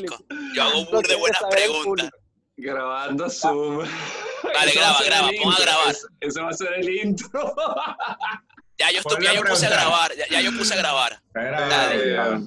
[0.00, 0.24] marico.
[0.54, 2.10] Yo hago burde tiene que buenas preguntas.
[2.56, 3.78] Grabando Zoom.
[4.42, 5.96] Dale, Eso graba, graba, pon a grabar.
[6.20, 7.54] Eso, va a ser el intro.
[8.76, 11.12] Ya yo, ya puse a grabar, ya, ya yo puse a grabar.
[11.12, 12.12] Espera, Dale.
[12.12, 12.40] ya.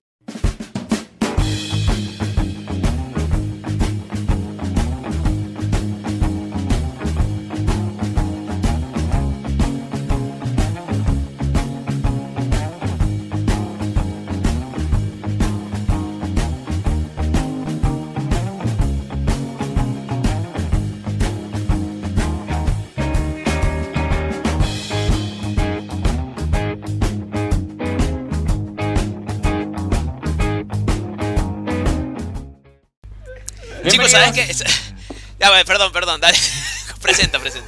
[33.98, 34.46] Chicos, ¿sabes qué?
[35.40, 36.38] Ya, bueno, perdón, perdón, dale.
[37.02, 37.68] presenta, presenta.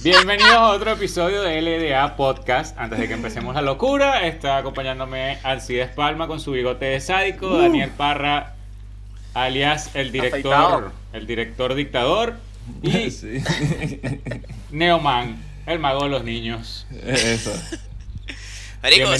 [0.00, 2.78] Bienvenidos a otro episodio de LDA Podcast.
[2.78, 7.58] Antes de que empecemos la locura, está acompañándome Alcides Palma con su bigote de sádico,
[7.58, 8.54] Daniel Parra,
[9.34, 10.92] alias el director, Afeitado.
[11.12, 12.36] el director dictador,
[12.82, 13.42] y Sí.
[14.70, 16.86] Neoman, el mago de los niños.
[17.04, 17.52] Eso.
[18.82, 19.10] Marico.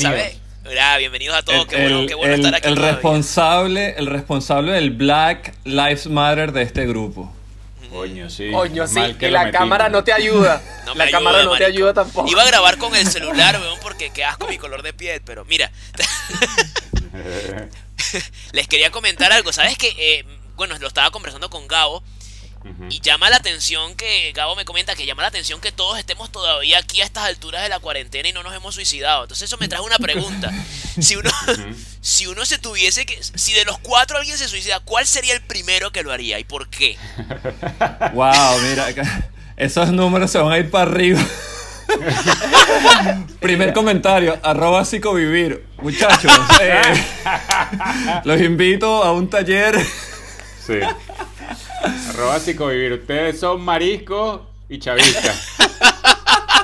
[0.65, 2.69] Mira, bienvenidos a todos, El, qué bueno, el- qué bueno el- estar aquí.
[2.69, 2.93] el todavía.
[2.95, 7.33] responsable, el responsable del Black Lives Matter de este grupo.
[7.91, 8.51] Coño, sí.
[8.51, 10.63] Coño, sí, que y la cámara no te ayuda.
[10.87, 12.31] No la ayuda, cámara no te ayuda tampoco.
[12.31, 15.45] Iba a grabar con el celular, weón, porque qué asco mi color de piel, pero
[15.45, 15.71] mira,
[18.53, 19.53] les quería comentar algo.
[19.53, 20.25] ¿Sabes que eh,
[20.57, 22.03] Bueno, lo estaba conversando con Gabo
[22.89, 26.31] Y llama la atención que Gabo me comenta que llama la atención que todos estemos
[26.31, 29.25] todavía aquí a estas alturas de la cuarentena y no nos hemos suicidado.
[29.25, 30.51] Entonces eso me trae una pregunta.
[31.01, 31.31] Si uno,
[32.03, 35.41] si uno se tuviese que, si de los cuatro alguien se suicida, ¿cuál sería el
[35.41, 36.99] primero que lo haría y por qué?
[38.13, 38.89] Wow, mira,
[39.57, 41.21] esos números se van a ir para arriba.
[43.41, 45.67] Primer comentario, arroba psicovivir.
[45.79, 47.05] Muchachos, eh,
[48.25, 49.79] los invito a un taller.
[50.67, 50.79] Sí.
[52.15, 52.93] Arroba psicovivir.
[52.93, 55.59] Ustedes son mariscos y chavistas.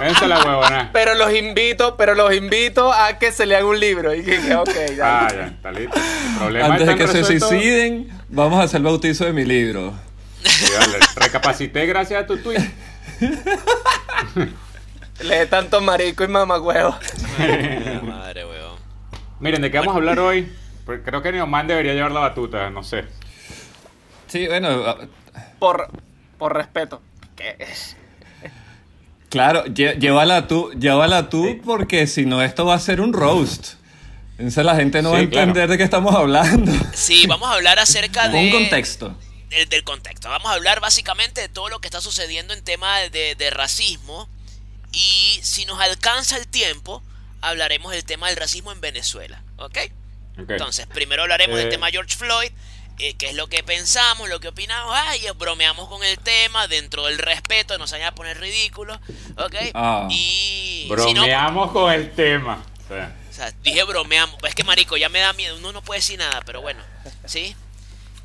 [0.01, 0.91] Esa es la huevona.
[0.93, 4.15] Pero los invito, pero los invito a que se lean un libro.
[4.15, 5.27] Y que, que, ok, ya.
[5.27, 5.99] Ah, ya, está listo.
[5.99, 9.95] El problema Antes de que se suiciden, vamos a hacer el bautizo de mi libro.
[10.45, 10.99] Sí, vale.
[11.17, 12.59] Recapacité gracias a tu tweet.
[15.21, 16.97] Lee tanto marico y mamagüevo.
[18.03, 18.79] Madre, weón.
[19.41, 20.53] Miren, ¿de qué vamos a hablar hoy?
[20.87, 23.05] Porque creo que Neoman debería llevar la batuta, no sé.
[24.29, 24.97] Sí, bueno,
[25.59, 25.91] Por,
[26.39, 27.03] por respeto.
[27.37, 27.97] ¿Qué es?
[29.29, 33.75] claro, lle- llévala tú, llévala tú, porque si no, esto va a ser un roast.
[34.39, 35.49] Entonces la gente no va a Sí, claro.
[35.49, 36.73] entender de qué estamos hablando.
[36.95, 38.39] Sí, vamos a hablar acerca de...
[38.39, 39.17] Un contexto.
[39.51, 40.29] del, del contexto.
[40.29, 44.29] Vamos a hablar básicamente de todo lo que está sucediendo en tema de, de racismo.
[44.93, 47.03] Y si nos alcanza el tiempo,
[47.41, 49.43] hablaremos del tema del racismo en Venezuela.
[49.57, 49.77] ¿Ok?
[50.41, 50.51] Ok.
[50.51, 51.71] Entonces, primero hablaremos del Eh.
[51.71, 52.53] tema George Floyd.
[52.99, 54.93] Eh, qué es lo que pensamos, lo que opinamos.
[54.97, 58.99] Ay, bromeamos con el tema dentro del respeto, no se vayan a poner ridículos.
[59.37, 59.55] ¿Ok?
[59.75, 60.07] Ah.
[60.11, 60.85] Y.
[60.99, 62.63] si no, Bromeamos con el tema.
[62.85, 64.37] O sea, o sea, dije bromeamos.
[64.45, 65.57] Es que, marico, ya me da miedo.
[65.57, 66.81] Uno no puede decir nada, pero bueno.
[67.27, 67.55] ¿Sí?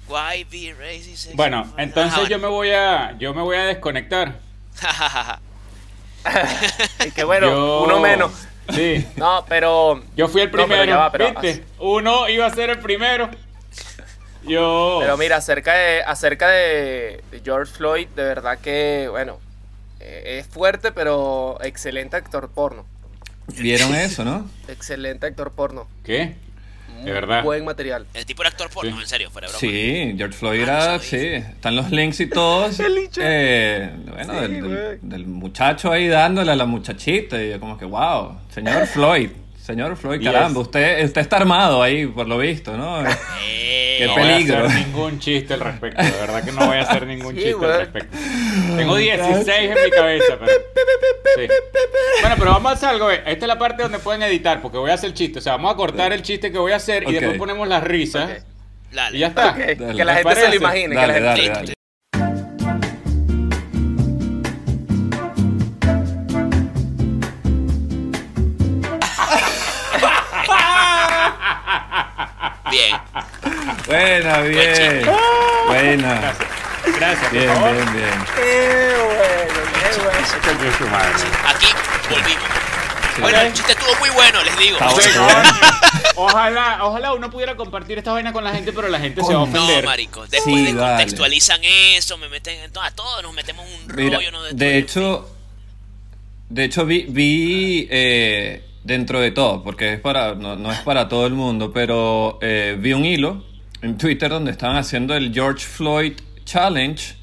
[0.08, 1.34] Why be racist?
[1.34, 2.40] Bueno, Ajá, entonces yo bueno.
[2.40, 4.40] me voy a yo me voy a desconectar.
[7.06, 8.32] Y que bueno, Yo- uno menos.
[8.74, 9.06] Sí.
[9.18, 10.02] No, pero.
[10.16, 11.66] Yo fui el No, pero primero, ya va, pero- ¿viste?
[11.80, 13.30] Uno iba a ser el primero.
[14.46, 19.40] Yo Pero mira, acerca de, acerca de, George Floyd, de verdad que, bueno,
[20.00, 22.86] eh, es fuerte, pero excelente actor porno.
[23.58, 24.50] ¿Vieron eso, no?
[24.68, 25.88] Excelente actor porno.
[26.04, 26.36] ¿Qué?
[27.04, 27.44] De verdad.
[27.44, 28.06] Buen material.
[28.14, 29.02] El tipo era actor porno, Sí.
[29.02, 29.60] en serio, fuera de broma.
[29.60, 32.80] Sí, George Floyd Ah, era, sí, están los links y todos.
[33.18, 37.78] Eh, bueno, Sí, del, del- del muchacho ahí dándole a la muchachita y yo como
[37.78, 39.32] que, wow, señor Floyd,
[39.64, 40.32] señor Floyd, Yes.
[40.32, 43.04] caramba, usted, usted está armado ahí por lo visto, ¿no?
[43.96, 44.56] Eh, Qué no peligro.
[44.56, 47.36] voy a hacer ningún chiste al respecto, de verdad que no voy a hacer ningún
[47.36, 47.72] Sí, chiste güey.
[47.72, 48.18] al respecto.
[48.76, 50.52] Tengo 16 en mi cabeza, pero
[51.36, 51.48] sí.
[52.22, 53.22] Bueno, pero vamos a hacer algo, eh.
[53.28, 55.54] esta es la parte donde pueden editar, porque voy a hacer el chiste, o sea,
[55.54, 57.12] vamos a cortar el chiste que voy a hacer y Ok.
[57.12, 58.38] después ponemos las risas Ok.
[58.94, 59.18] dale.
[59.18, 59.52] y ya está.
[59.52, 59.76] Ok, Dale.
[59.96, 60.90] que la ¿Les gente se lo imagine.
[60.90, 61.74] que Dale, la gente- dale, dale.
[73.98, 75.06] Buena, bien.
[75.68, 76.34] Buena.
[76.98, 77.74] Gracias, Bien, por favor.
[77.76, 78.10] bien, bien.
[78.36, 80.98] Qué bueno, qué bueno.
[81.48, 81.68] Aquí
[82.10, 82.44] volvimos.
[83.16, 83.22] Sí.
[83.22, 84.78] Bueno, el chiste estuvo muy bueno, les digo.
[86.16, 89.44] Ojalá, ojalá uno pudiera compartir esta vaina con la gente, pero la gente se va
[89.44, 89.54] a Coño.
[89.58, 89.86] No, ofender.
[89.86, 90.22] marico.
[90.26, 90.96] Después Sí, de vale.
[90.96, 94.42] contextualizan eso, me meten en todo, a todos nos metemos en un Mira, rollo, ¿no?
[94.44, 95.30] de hecho,
[96.50, 101.08] de hecho vi, vi eh, dentro de todo, porque es para, no, no es para
[101.08, 103.44] todo el mundo, pero eh, vi un hilo
[103.84, 106.14] en Twitter donde estaban haciendo el George Floyd
[106.46, 107.16] Challenge,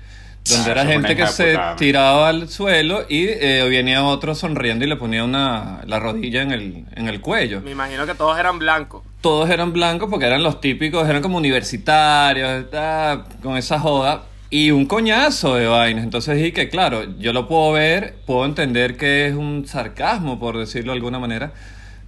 [0.48, 4.88] donde Ah, era gente que se tiraba al suelo y eh, venía otro sonriendo y
[4.88, 7.60] le ponía una, la rodilla en el, en el cuello.
[7.62, 9.02] Me imagino que todos eran blancos.
[9.20, 14.24] Todos eran blancos porque eran los típicos, eran como universitarios, ah, con esa joda.
[14.52, 16.02] Y un coñazo de vainas.
[16.02, 20.58] Entonces dije que, claro, yo lo puedo ver, puedo entender que es un sarcasmo, por
[20.58, 21.52] decirlo de alguna manera,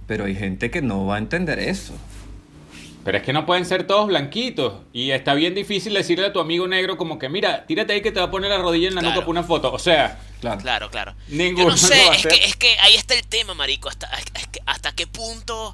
[0.07, 1.93] pero hay gente que no va a entender eso.
[3.03, 4.81] Pero es que no pueden ser todos blanquitos.
[4.93, 8.11] Y está bien difícil decirle a tu amigo negro como que, mira, tírate ahí que
[8.11, 9.15] te va a poner la rodilla en la Claro.
[9.15, 9.73] nuca para una foto.
[9.73, 10.61] O sea, Claro.
[10.61, 11.15] Claro, claro.
[11.29, 13.87] Ninguno Yo no sé, es que, es que ahí está el tema, marico.
[13.89, 15.69] Hasta, es que hasta qué punto...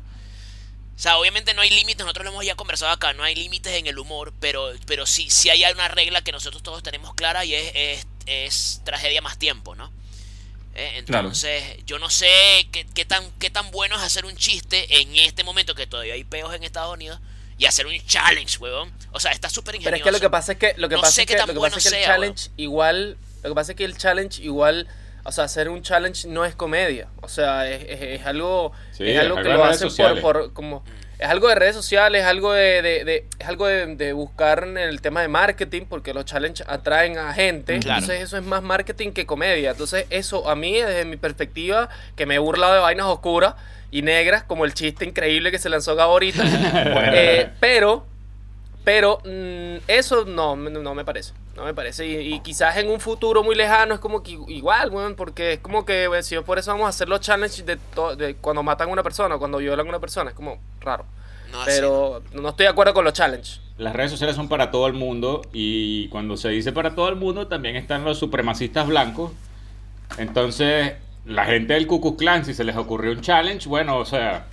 [0.95, 3.71] O sea, obviamente no hay límites, nosotros lo hemos ya conversado acá, no hay límites
[3.73, 7.45] en el humor, pero, pero sí, sí hay una regla que nosotros todos tenemos clara
[7.45, 9.93] y es, es, es tragedia más tiempo, ¿no?
[10.75, 11.27] Eh, Claro.
[11.27, 12.29] Entonces, yo no sé
[12.71, 16.13] qué, qué tan, qué tan bueno es hacer un chiste en este momento que todavía
[16.13, 17.19] hay peos en Estados Unidos
[17.57, 18.91] y hacer un challenge, huevón.
[19.11, 19.97] O sea, está súper Pero ingenioso.
[19.97, 21.37] es que lo que pasa es que lo que No pasa sé es qué que,
[21.39, 23.75] tan lo que, bueno pasa es que el sea, challenge igual, lo que pasa es
[23.77, 24.87] que el challenge igual,
[25.25, 29.09] o sea, hacer un challenge no es comedia, o sea, es, es- es algo Sí,
[29.09, 30.83] es algo que lo hacen por, por como
[31.19, 34.63] es algo de redes sociales, es algo de, de- de- es algo de, de buscar
[34.63, 37.99] en el tema de marketing, porque los challenges atraen a gente, Claro.
[37.99, 39.71] entonces eso es más marketing que comedia.
[39.71, 43.55] Entonces, eso a mí, desde mi perspectiva, que me he burlado de vainas oscuras
[43.91, 46.43] y negras, como el chiste increíble que se lanzó ahorita.
[47.13, 48.05] Eh, pero,
[48.89, 51.33] pero mm, eso no, no me parece.
[51.55, 52.07] No me parece.
[52.07, 55.59] Y, y quizás en un futuro muy lejano es como que igual, weón, porque es
[55.59, 59.03] como que si por eso vamos a hacer los challenges de, cuando matan a una
[59.03, 61.05] persona, cuando violan a una persona, es como raro.
[61.51, 63.61] No, Pero no estoy de acuerdo con los challenges.
[63.77, 65.43] las redes sociales son para todo el mundo.
[65.53, 69.31] Y cuando se dice para todo el mundo, también están los supremacistas blancos.
[70.17, 70.93] Entonces,
[71.27, 74.47] la gente del Ku Klux Klan, si se les ocurrió un challenge, bueno, o sea,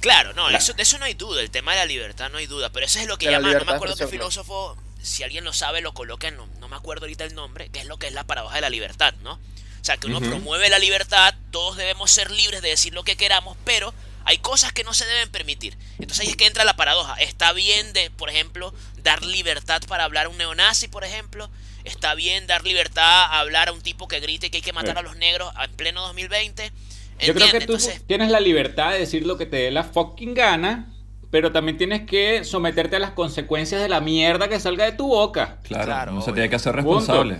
[0.00, 2.46] Claro, no, eso, de eso no hay duda, el tema de la libertad no hay
[2.46, 5.52] duda, pero eso es lo que llaman, no me acuerdo qué filósofo, si alguien lo
[5.52, 8.12] sabe, lo coloca, no, no me acuerdo ahorita el nombre, que es lo que es
[8.12, 9.34] la paradoja de la libertad, ¿no?
[9.34, 13.16] O sea, que uno promueve la libertad, todos debemos ser libres de decir lo que
[13.16, 13.94] queramos, pero
[14.24, 15.78] hay cosas que no se deben permitir.
[16.00, 17.14] Entonces ahí es que entra la paradoja.
[17.14, 21.48] Está bien de, por ejemplo, dar libertad para hablar a un neonazi, por ejemplo.
[21.84, 24.98] Está bien dar libertad a hablar a un tipo que grite que hay que matar
[24.98, 26.72] a los negros en pleno 2020.
[27.20, 29.84] Yo creo que tú Entonces, tienes la libertad de decir lo que te dé la
[29.84, 30.92] fucking gana,
[31.30, 35.08] pero también tienes que someterte a las consecuencias de la mierda que salga de tu
[35.08, 35.58] boca.
[35.62, 37.38] Claro, Claro, uno se tiene que hacer responsable.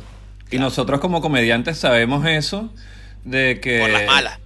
[0.50, 2.70] Y nosotros como comediantes sabemos eso
[3.24, 3.80] de que...
[3.80, 4.38] por las malas.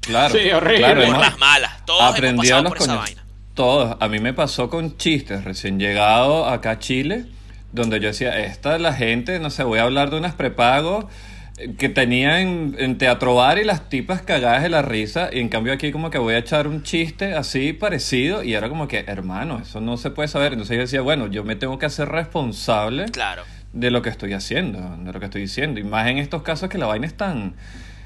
[0.00, 0.78] Claro, Sí, horrible.
[0.78, 1.86] claro, Por hemos las malas.
[1.86, 3.24] Todos hemos pasado los por esa vaina.
[3.54, 3.96] Todos.
[4.00, 7.24] A mí me pasó con chistes recién llegado acá a Chile,
[7.72, 11.35] donde yo decía, esta la gente, no sé, voy a hablar de unas prepago eh,
[11.78, 15.48] que tenía en, en Teatro Bar y las tipas cagadas de la risa, y en
[15.48, 19.04] cambio aquí como que voy a echar un chiste así parecido, y era como que,
[19.06, 20.52] hermano, eso no se puede saber.
[20.52, 23.42] Entonces yo decía, bueno, yo me tengo que hacer responsable Claro.
[23.72, 25.80] de lo que estoy haciendo, de lo que estoy diciendo.
[25.80, 27.54] Y más en estos casos que la vaina es tan.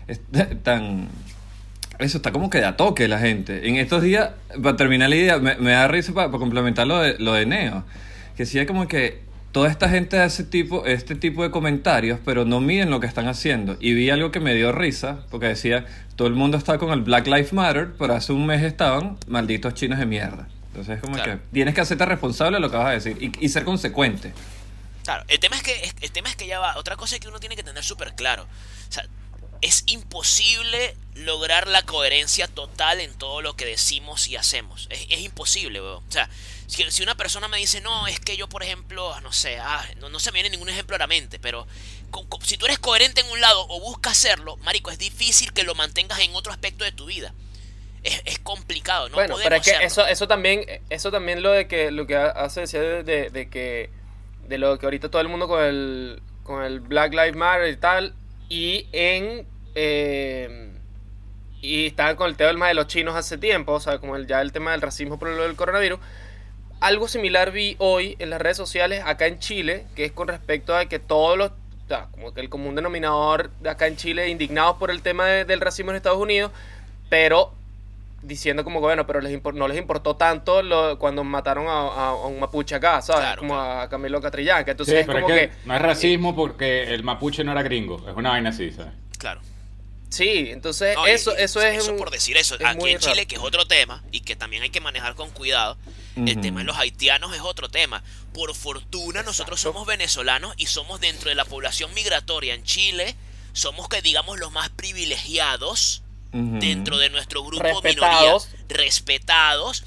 [0.06, 0.20] es
[0.62, 1.08] tan
[1.99, 3.69] eso está como que da toque la gente.
[3.69, 4.31] En estos días,
[4.62, 7.85] para terminar la idea, me, me da risa para, complementar lo de, lo de Neo.
[8.37, 9.20] Que decía como que
[9.52, 13.26] toda esta gente hace tipo, este tipo de comentarios, pero no miden lo que están
[13.29, 13.76] haciendo.
[13.81, 15.87] Y vi algo que me dio risa, porque decía,
[16.17, 19.75] todo el mundo está con el Black Lives Matter, pero hace un mes estaban malditos
[19.75, 20.49] chinos de mierda.
[20.69, 21.32] Entonces es como Claro.
[21.32, 24.32] que tienes que hacerte responsable de lo que vas a decir y, y ser consecuente.
[25.05, 26.76] Claro, el tema es que es- el tema es que ya va.
[26.76, 28.45] Otra cosa que uno tiene que tener súper claro.
[28.45, 29.04] O sea,
[29.62, 34.87] es imposible lograr la coherencia total en todo lo que decimos y hacemos.
[34.90, 36.02] Es, es imposible, weón.
[36.09, 36.29] O sea,
[36.67, 39.85] si, si una persona me dice, no, es que yo, por ejemplo, no sé, ah,
[39.99, 41.67] no, no se me viene ningún ejemplo a la mente, pero
[42.11, 45.52] co- co- si tú eres coherente en un lado o buscas hacerlo, marico, es difícil
[45.52, 47.35] que lo mantengas en otro aspecto de tu vida.
[48.02, 49.87] Es, es complicado, no bueno, podemos pero es que serlo.
[49.87, 53.50] eso, eso también, eso también lo de que lo que hace decía de, de- de
[53.50, 53.90] que
[54.49, 57.76] de lo que ahorita todo el mundo con el con el Black Lives Matter y
[57.76, 58.14] tal
[58.49, 60.69] y en eh,
[61.62, 64.40] y estaban con el tema de los chinos hace tiempo, o sea, como el, ya
[64.40, 65.99] el tema del racismo por lo del coronavirus.
[66.81, 70.75] Algo similar vi hoy en las redes sociales acá en Chile, que es con respecto
[70.75, 74.29] a que todos los, o sea, como que el común denominador de acá en Chile,
[74.31, 76.50] indignados por el tema de- del racismo en Estados Unidos,
[77.11, 77.52] pero
[78.23, 82.09] diciendo como que bueno, pero les no les importó tanto lo- cuando mataron a, a-
[82.11, 83.23] a un mapuche acá, ¿sabes?
[83.23, 83.81] Claro, como claro.
[83.81, 84.64] a Camilo Catrillanca.
[84.64, 87.52] Sí, Entonces es pero como es que, que, no es racismo porque el mapuche no
[87.52, 88.02] era gringo.
[88.09, 88.93] Es una vaina así, ¿sabes?
[89.19, 89.40] Claro.
[90.11, 92.57] Sí, entonces No, eso, y eso es eso un- por decir eso.
[92.57, 93.29] es Aquí en Chile, raro.
[93.29, 95.79] que es otro tema y que también hay que manejar con cuidado,
[96.17, 98.02] el tema de los haitianos es otro tema.
[98.35, 103.17] Por fortuna, nosotros somos venezolanos y somos dentro de la población migratoria en Chile.
[103.52, 106.02] Somos que digamos los más privilegiados
[106.33, 108.49] dentro de nuestro grupo Respetados.
[108.52, 109.85] minoría, respetados.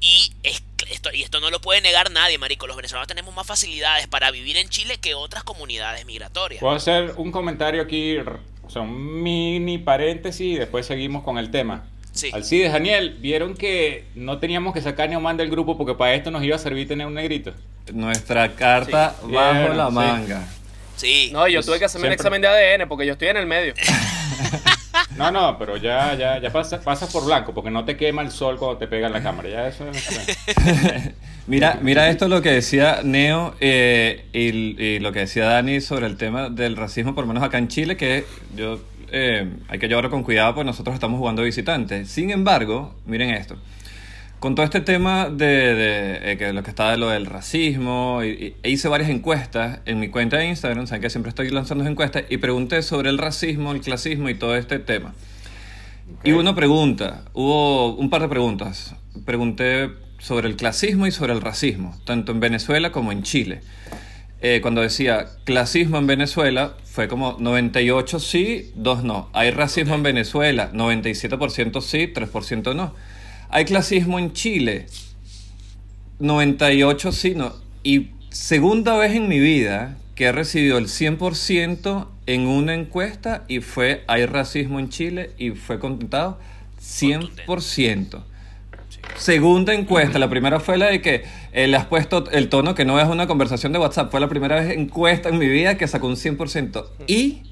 [0.00, 2.66] Y es esto, y esto no lo puede negar nadie, marico.
[2.66, 6.60] Los venezolanos tenemos más facilidades para vivir en Chile que otras comunidades migratorias.
[6.60, 8.16] Puedo hacer un comentario aquí,
[8.72, 11.84] sea, un mini paréntesis y después seguimos con el tema.
[12.12, 12.30] Sí.
[12.32, 16.14] Alcides, Daniel, ¿vieron que no teníamos que sacar ni a Oman del grupo porque para
[16.14, 17.52] esto nos iba a servir tener un negrito?
[17.92, 19.32] Nuestra carta Sí.
[19.32, 20.44] bajo Vieron, la manga.
[20.96, 21.30] Sí.
[21.32, 23.74] No, yo tuve que hacerme un examen de ADN porque yo estoy en el medio.
[25.16, 28.30] No, no, pero ya, ya, ya pasa- pasas por blanco porque no te quema el
[28.30, 29.48] sol cuando te pega en la cámara.
[29.48, 30.08] Ya eso es...
[31.48, 36.06] Mira, mira esto lo que decía Neo eh, y, y lo que decía Dani sobre
[36.06, 38.24] el tema del racismo, por lo menos acá en Chile, que
[38.56, 38.80] yo
[39.10, 42.08] eh, hay que llevarlo con cuidado porque nosotros estamos jugando visitantes.
[42.08, 43.56] Sin embargo, miren esto.
[44.38, 48.22] Con todo este tema de, de, eh, que lo que está de lo del racismo,
[48.24, 51.50] y, y- e hice varias encuestas en mi cuenta de Instagram, saben que siempre estoy
[51.50, 55.12] lanzando encuestas, y pregunté sobre el racismo, el clasismo y todo este tema.
[56.24, 58.94] Y una pregunta, hubo un par de preguntas.
[59.24, 59.90] Pregunté
[60.22, 63.60] sobre el clasismo y sobre el racismo, tanto en Venezuela como en Chile.
[64.40, 69.28] Eh, cuando decía clasismo en Venezuela, fue como 98 sí, 2 no.
[69.32, 72.94] Hay racismo en Venezuela, 97% sí, 3% no.
[73.50, 74.86] Hay clasismo en Chile,
[76.20, 77.54] 98 sí, no.
[77.82, 83.60] Y segunda vez en mi vida que he recibido el 100% en una encuesta y
[83.60, 86.38] fue hay racismo en Chile y fue contentado
[86.80, 88.31] 100%.
[89.16, 92.84] Segunda encuesta, la primera fue la de que eh, le has puesto el tono que
[92.84, 94.10] no es una conversación de WhatsApp.
[94.10, 96.86] Fue la primera vez encuesta en mi vida que sacó un 100%.
[97.06, 97.42] Y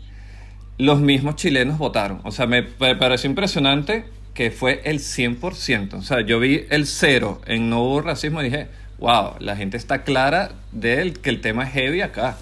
[0.78, 2.21] los mismos chilenos votaron.
[2.25, 4.04] O sea, me, pareció impresionante
[4.35, 5.95] que fue el 100%.
[5.95, 9.76] O sea, yo vi el cero en no hubo racismo y dije, wow, la gente
[9.76, 12.37] está clara de que el tema es heavy acá.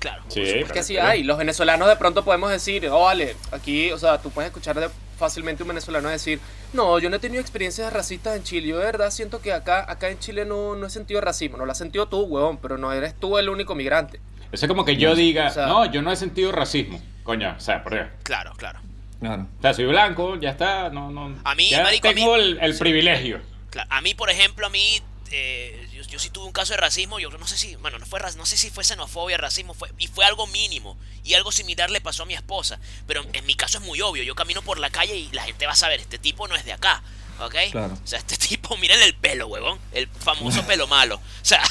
[0.00, 0.22] Claro.
[0.28, 1.22] Sí, Es que sí hay.
[1.22, 4.90] Los venezolanos de pronto podemos decir, oh, vale, aquí, o sea, tú puedes escuchar de-
[5.18, 6.40] fácilmente un venezolano decir,
[6.72, 8.68] no, yo no he tenido experiencias racistas en Chile.
[8.68, 11.58] Yo de verdad siento que acá, acá en Chile no, no he sentido racismo.
[11.58, 14.18] No lo has sentido tú, huevón, pero no eres tú el único migrante.
[14.50, 17.00] Eso es como que yo diga, O sea- no, yo no he sentido racismo.
[17.22, 18.06] Coño, o sea, por Dios.
[18.22, 18.80] Claro, claro.
[19.20, 19.46] Claro.
[19.58, 21.36] O sea, soy blanco, ya está, no, no.
[21.44, 23.40] A mí, ya marico, a tengo mí- el, el privilegio.
[23.68, 26.78] Claro, A mí, por ejemplo, a mí, eh, yo, yo sí tuve un caso de
[26.78, 29.92] racismo, yo no sé si, bueno, no fue no sé si fue xenofobia, racismo, fue,
[29.98, 33.54] y fue algo mínimo, y algo similar le pasó a mi esposa, pero en mi
[33.54, 36.00] caso es muy obvio, yo camino por la calle y la gente va a saber,
[36.00, 37.02] este tipo no es de acá,
[37.40, 37.54] ¿ok?
[37.70, 37.98] Claro.
[38.02, 41.62] O sea, este tipo, miren el pelo, huevón, el famoso pelo malo, o sea...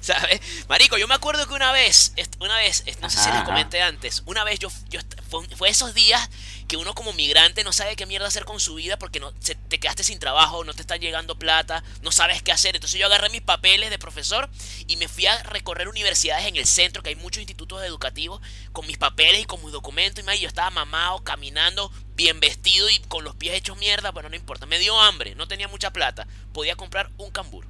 [0.00, 0.40] ¿Sabes?
[0.68, 4.22] Marico, yo me acuerdo que una vez, una vez, no sé si les comenté antes,
[4.26, 6.28] una vez yo, yo fue, fue esos días
[6.68, 9.54] que uno como migrante no sabe qué mierda hacer con su vida porque no, se-
[9.54, 12.74] te quedaste sin trabajo, no te está llegando plata, no sabes qué hacer.
[12.74, 14.48] Entonces yo agarré mis papeles de profesor
[14.86, 18.40] y me fui a recorrer universidades en el centro, que hay muchos institutos educativos,
[18.72, 20.22] con mis papeles y con mis documentos.
[20.22, 24.28] Y man, yo estaba mamado, caminando, bien vestido y con los pies hechos mierda, pero
[24.30, 24.64] no importa.
[24.66, 26.26] Me dio hambre, no tenía mucha plata.
[26.52, 27.66] Podía comprar un cambur.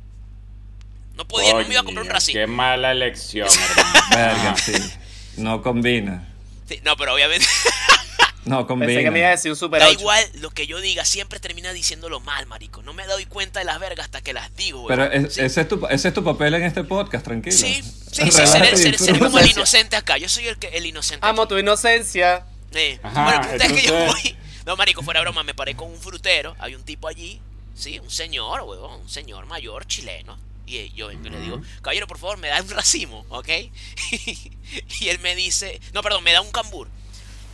[1.17, 2.39] No podía, no me iba a comprar un racimo.
[2.41, 4.01] Qué mala elección, hermano.
[4.11, 4.73] Verga, sí.
[5.37, 6.29] No combina.
[6.69, 7.47] Sí, no, pero obviamente
[8.47, 8.89] No combina.
[8.89, 10.01] Pensé que me iba a decir un super da 8.
[10.01, 12.83] igual lo que yo diga, siempre termina diciéndolo mal, marico.
[12.83, 15.41] No me doy cuenta de las vergas hasta que las digo, Pero es- Sí.
[15.41, 17.57] ese, es tu, ese es tu papel en este podcast, tranquilo.
[17.57, 20.19] Sí, sí, sí, ser, ser- ser como el inocente acá.
[20.19, 21.27] Yo soy el, que, el inocente.
[21.27, 21.51] Amo aquí.
[21.55, 22.45] tu inocencia.
[22.73, 24.37] Eh, Ajá, bueno, el punto es que yo entonces- voy.
[24.67, 26.57] No, marico, fuera broma, me paré con un frutero.
[26.59, 27.41] Hay un tipo allí,
[27.75, 30.39] sí, un señor, huevón, un señor mayor chileno.
[30.67, 33.49] Y eh, yo vengo y le digo, caballero, por favor, me da un racimo, ¿ok?
[35.01, 36.89] y él me dice, no, perdón, me da un cambur.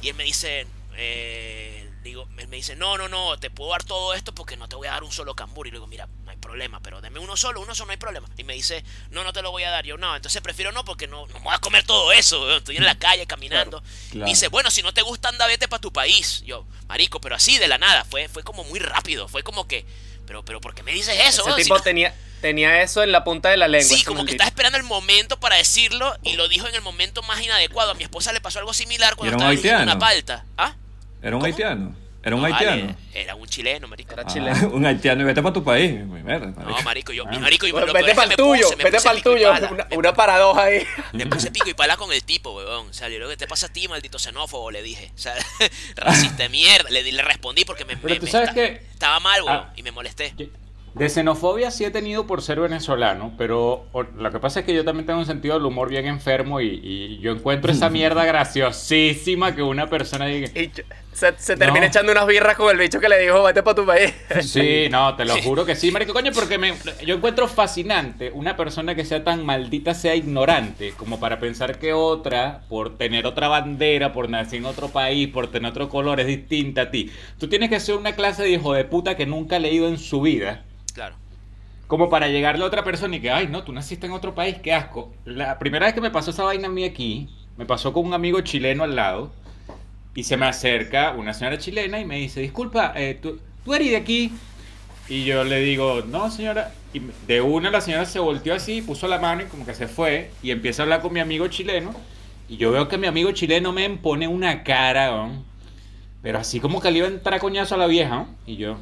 [0.02, 0.66] Y él me dice,
[1.02, 4.68] eh, digo, él me dice, no, no, no, te puedo dar todo esto porque no
[4.68, 5.66] te voy a dar un solo cambur.
[5.66, 7.96] Y le digo, mira, no hay problema, pero deme uno solo, uno solo, no hay
[7.96, 8.28] problema.
[8.36, 9.84] Y me dice, no, no te lo voy a dar.
[9.86, 12.76] Yo, no, entonces prefiero no porque no, no me voy a comer todo eso, estoy
[12.76, 13.82] en la calle caminando.
[14.10, 14.26] Claro.
[14.26, 16.42] Dice, bueno, si no te gusta, anda, vete para tu país.
[16.44, 19.84] Yo, marico, pero así de la nada, fue, fue como muy rápido, fue como que,
[20.26, 21.42] pero, pero, ¿por qué me dices eso?
[21.48, 21.56] Ese?
[21.56, 23.96] Si tipo no- tenía, tenía eso en la punta de la lengua.
[23.96, 27.22] Sí, como que estaba esperando el momento para decirlo y lo dijo en el momento
[27.22, 27.90] más inadecuado.
[27.90, 30.44] A mi esposa le pasó algo similar cuando ¿Y era un estaba diciendo una palta.
[30.56, 30.74] ¿Ah?
[31.22, 31.46] Era un ¿Cómo?
[31.46, 31.94] haitiano.
[32.22, 32.96] Era un No, vale, haitiano.
[33.14, 34.12] era un chileno, marico.
[34.12, 34.68] Era Ah, chileno.
[34.74, 36.04] un haitiano y vete para tu país.
[36.04, 36.62] Muy mierda, marico.
[36.70, 37.40] No, marico, yo, mi Ah.
[37.40, 39.50] marico, yo Bueno, lo vete que para el tuyo, puse- vete para el tuyo.
[39.70, 40.84] Una, una paradoja ahí.
[41.14, 42.88] Me puse pico y pala con el tipo, weón.
[42.90, 44.70] O sea, le digo, ¿qué te pasa a ti, maldito xenófobo?
[44.70, 45.10] Le dije.
[45.14, 45.34] O sea,
[45.96, 46.90] racista de mierda.
[46.90, 49.56] Le, le respondí porque me, Pero me- tú me sabes que- estaba mal, weón.
[49.56, 49.72] Ah.
[49.76, 50.34] Y me molesté.
[50.92, 53.86] De xenofobia sí he tenido por ser venezolano, pero
[54.16, 56.66] lo que pasa es que yo también tengo un sentido del humor bien enfermo y,
[56.82, 60.48] y yo encuentro esa mierda graciosísima que una persona diga.
[61.12, 61.86] Se, se termina No.
[61.86, 64.14] echando unas birras con el bicho que le dijo, vete para tu país.
[64.42, 66.72] Sí, no, te lo juro que sí, marico, coño, porque me,
[67.04, 71.92] yo encuentro fascinante una persona que sea tan maldita, sea ignorante, como para pensar que
[71.92, 76.26] otra, por tener otra bandera, por nacer en otro país, por tener otro color, es
[76.28, 77.10] distinta a ti.
[77.38, 79.98] Tú tienes que ser una clase de hijo de puta que nunca ha leído en
[79.98, 80.64] su vida
[80.94, 81.16] Claro.
[81.88, 84.56] como para llegarle a otra persona y que, ay, no, tú naciste en otro país,
[84.62, 85.12] qué asco.
[85.24, 88.14] La primera vez que me pasó esa vaina a mí aquí, me pasó con un
[88.14, 89.32] amigo chileno al lado
[90.14, 93.90] y se me acerca una señora chilena y me dice, disculpa, eh, ¿tú, ¿tú eres
[93.90, 94.32] de aquí?
[95.08, 96.72] Y yo le digo, no, señora.
[96.92, 99.88] Y de una la señora se volteó así, puso la mano y como que se
[99.88, 101.94] fue y empieza a hablar con mi amigo chileno.
[102.48, 105.44] Y yo veo que mi amigo chileno me pone una cara, ¿no?
[106.22, 108.16] pero así como que le iba a entrar a coñazo a la vieja.
[108.16, 108.28] ¿no?
[108.46, 108.76] Y yo,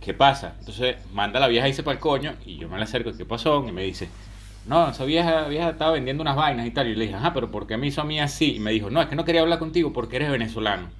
[0.00, 0.54] ¿qué pasa?
[0.60, 3.24] Entonces manda la vieja y se para el coño y yo me le acerco, ¿qué
[3.24, 3.64] pasó?
[3.68, 4.08] Y me dice,
[4.66, 6.86] no, esa vieja, vieja estaba vendiendo unas vainas y tal.
[6.88, 8.56] Y le dije, ajá, pero ¿por qué me hizo a mí así?
[8.56, 10.90] Y me dijo, no, es que no quería hablar contigo porque eres venezolano.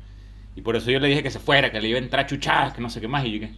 [0.57, 2.73] Y por eso yo le dije que se fuera, que le iba a entrar chuchadas,
[2.75, 3.25] que no sé qué más.
[3.25, 3.53] Y yo, ¿qué?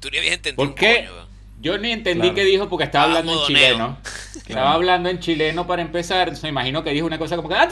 [0.00, 0.66] Tú ni habías entendido.
[0.66, 1.06] ¿Por qué?
[1.08, 1.32] coño.
[1.60, 2.34] Yo ni entendí Claro.
[2.34, 3.98] qué dijo porque estaba Ah, hablando en chileno.
[4.34, 6.22] Estaba hablando en chileno para empezar.
[6.22, 7.54] Entonces me imagino que dijo una cosa como que...
[7.54, 7.68] "Ah,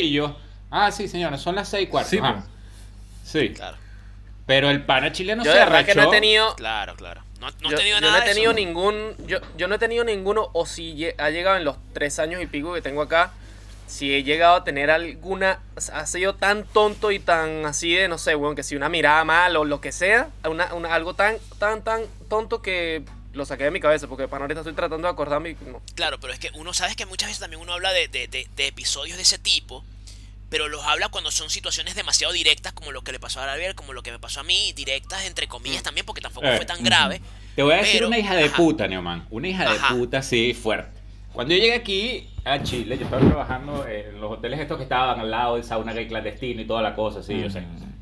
[0.00, 0.36] Y yo,
[0.70, 2.10] ah, sí, señora, son las seis y cuarto.
[2.10, 2.34] Sí, Ajá.
[2.34, 2.44] pues.
[3.24, 3.48] Sí.
[3.54, 3.76] Claro,
[4.46, 6.10] Pero el pana chileno Yo se de verdad que no he arrechó.
[6.20, 6.54] tenido.
[6.56, 7.22] claro, claro.
[7.42, 8.56] No, no yo, he tenido yo nada no he de tenido eso.
[8.60, 9.14] ningún.
[9.26, 12.46] Yo, yo no he tenido ninguno, o si ha llegado en los tres años y
[12.46, 13.32] pico que tengo acá.
[13.86, 15.60] Si he llegado a tener alguna.
[15.92, 19.22] Ha sido tan tonto y tan así de, no sé, weón, que si una mirada
[19.24, 20.30] mal o lo que sea.
[20.48, 23.02] Una, una- algo tan, tan, tan tonto que
[23.34, 24.06] lo saqué de mi cabeza.
[24.06, 25.82] Porque para ahorita estoy tratando de acordarme y no.
[25.94, 28.48] Claro, pero es que uno sabes que muchas veces también uno habla de, de- de-
[28.56, 29.84] de episodios de ese tipo,
[30.52, 33.74] pero los habla cuando son situaciones demasiado directas, como lo que le pasó a Gabriel,
[33.74, 36.66] como lo que me pasó a mí, directas entre comillas también, porque tampoco Eh, fue
[36.66, 37.22] tan grave.
[37.56, 38.56] Te voy a decir Pero- una hija de ajá.
[38.58, 39.26] puta, Neoman.
[39.30, 39.94] Una hija Ajá.
[39.94, 41.00] de puta, sí, fuerte.
[41.32, 45.18] Cuando yo llegué aquí a Chile, yo estaba trabajando en los hoteles estos que estaban
[45.20, 47.62] al lado del sauna gay clandestino y toda la cosa, sí, yo sé.
[47.62, 47.92] Mm.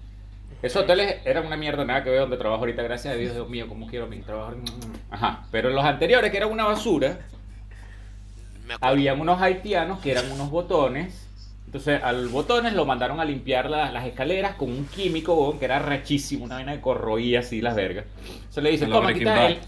[0.61, 3.49] Esos hoteles eran una mierda, nada que ver donde trabajo ahorita, gracias a Dios, Dios
[3.49, 4.57] mío, cómo quiero mi trabajo.
[5.09, 7.21] Ajá, pero los anteriores, que eran una basura,
[8.80, 11.28] habían unos haitianos que eran unos botones.
[11.71, 15.67] Entonces, al botones lo mandaron a limpiar las, las escaleras con un químico, weón, que
[15.67, 18.07] era rechísimo, una vaina que corroía así las vergas.
[18.49, 19.50] Se le dice, A la toma, aquí Breaking está Bad.
[19.53, 19.59] el...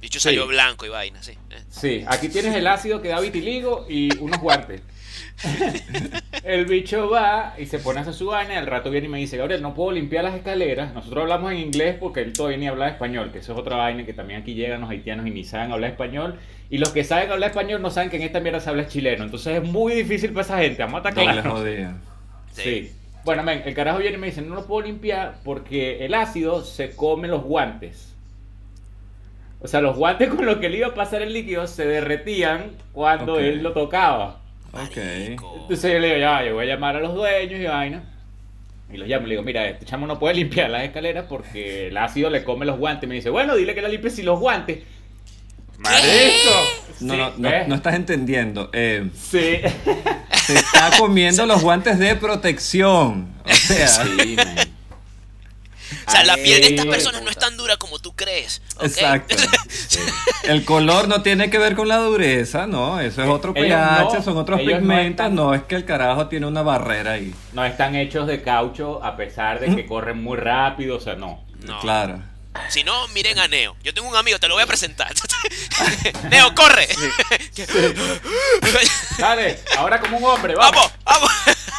[0.00, 0.24] Dicho Sí.
[0.24, 1.38] salió blanco y vaina, sí.
[1.50, 1.62] eh.
[1.68, 4.82] Sí, aquí tienes el ácido que da vitiligo y unos guantes.
[6.44, 9.10] el bicho va y se pone a hacer su vaina y al rato viene y
[9.10, 10.92] me dice, Gabriel, no puedo limpiar las escaleras.
[10.94, 14.04] Nosotros hablamos en inglés porque él todavía ni habla español, que eso es otra vaina
[14.04, 16.40] que también aquí llegan los haitianos y ni saben hablar español.
[16.72, 19.24] Y los que saben hablar español no saben que en esta mierda se habla chileno.
[19.24, 21.46] Entonces es muy difícil para esa gente, vamos a claros.
[21.46, 21.98] jodida.
[22.52, 22.62] Sí.
[22.62, 22.92] Sí.
[23.26, 26.64] Bueno, men, el carajo viene y me dice, no lo puedo limpiar porque el ácido
[26.64, 28.14] se come los guantes.
[29.60, 32.70] O sea, los guantes con los que le iba a pasar el líquido se derretían
[32.94, 34.40] cuando él lo tocaba.
[34.72, 34.96] Ok.
[34.96, 38.02] Entonces yo le digo, ya, yo voy a llamar a los dueños y vaina.
[38.90, 41.88] Y los llamo y le digo, mira, este chamo no puede limpiar las escaleras porque
[41.88, 43.06] el ácido le come los guantes.
[43.06, 44.78] Me dice, bueno, dile que la limpie sin los guantes.
[45.82, 46.50] ¡Marico!
[47.00, 48.70] No, Sí, no, no, estás entendiendo.
[48.72, 49.58] Eh, Sí.
[50.46, 53.34] se está comiendo los guantes de protección.
[53.44, 54.56] O sea, Sí, man.
[56.06, 58.62] O sea, la piel de estas personas no es tan dura como tú crees.
[58.76, 58.84] ¿ok?
[58.84, 59.36] exacto.
[60.44, 62.98] El color no tiene que ver con la dureza, no.
[63.00, 65.10] Eso es otro Ellos pH, no, son otros no pigmentos.
[65.10, 67.34] están- No es que el carajo tiene una barrera ahí.
[67.52, 71.44] No están hechos de caucho a pesar de que corren muy rápido, o sea, no.
[71.66, 71.78] No.
[71.80, 72.22] Claro.
[72.68, 73.76] Si no, miren a Neo.
[73.82, 75.12] Yo tengo un amigo, te lo voy a presentar.
[76.30, 76.88] Neo, corre.
[79.18, 80.92] Dale, ahora como un hombre, vamos.
[81.04, 81.32] vamos, vamos.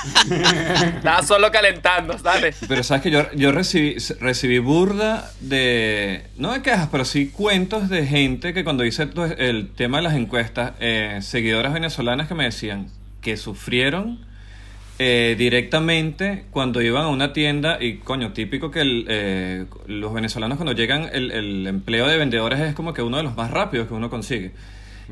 [0.98, 2.58] Estaba solo calentando, ¿sabes?
[2.68, 7.90] Pero sabes que yo, yo recibí, recibí burda de, no de quejas, pero sí cuentos
[7.90, 12.36] de gente que cuando hice todo el tema de las encuestas, eh, seguidoras venezolanas que
[12.36, 14.26] me decían que sufrieron
[15.00, 20.58] eh, directamente cuando iban a una tienda y coño, típico que el, eh, los venezolanos
[20.58, 23.88] cuando llegan el, el empleo de vendedores es como que uno de los más rápidos
[23.88, 24.52] que uno consigue.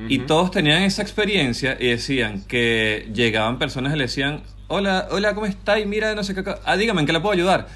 [0.07, 5.33] Y todos tenían esa experiencia y decían que llegaban personas y le decían, hola, hola,
[5.35, 5.79] ¿cómo está?
[5.79, 7.67] Y mira, no sé qué, ah, dígame, ¿en qué le puedo ayudar?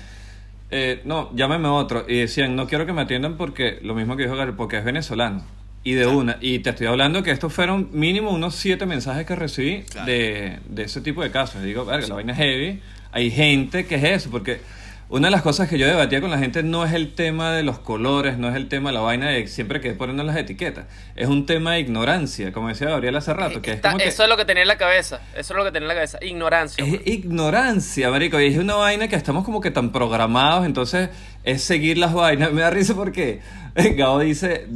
[0.72, 2.06] Eh, no, llámeme otro.
[2.08, 4.86] Y decían, no quiero que me atiendan porque, lo mismo que dijo Gabriel, porque es
[4.86, 5.44] venezolano.
[5.86, 9.36] Y de una, y te estoy hablando que estos fueron mínimo unos siete mensajes que
[9.36, 10.08] recibí Claro.
[10.08, 11.62] de, de ese tipo de casos.
[11.62, 12.82] Y digo, verga, la vaina es heavy.
[13.12, 14.60] Hay gente que es eso, porque
[15.08, 17.62] una de las cosas que yo debatía con la gente no es el tema de
[17.62, 20.86] los colores, no es el tema de la vaina de siempre que poniendo las etiquetas.
[21.15, 23.80] Es un tema de ignorancia, como decía Gabriel hace rato, que es.
[24.04, 25.21] Eso es lo que tenía en la cabeza.
[25.38, 26.17] Eso es lo que tenía en la cabeza.
[26.24, 26.84] Ignorancia.
[26.84, 28.41] Es ignorancia, marico.
[28.41, 31.10] Y es una vaina que estamos como que tan programados, entonces
[31.45, 32.51] es seguir las vainas.
[32.51, 33.39] Me da risa porque
[33.75, 34.67] Gabo dice,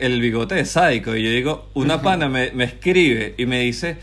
[0.00, 1.14] el bigote de sádico.
[1.14, 3.96] Y yo digo, una pana me, me escribe y me dice,